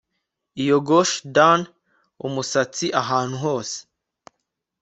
iyo 0.63 0.77
gosh 0.87 1.13
darn 1.35 1.61
umusatsi 2.27 2.85
ahantu 3.01 3.35
hose 3.45 3.77